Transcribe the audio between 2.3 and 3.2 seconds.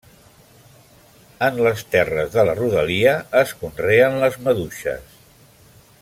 de la rodalia